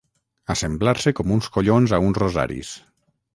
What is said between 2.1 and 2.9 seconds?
rosaris.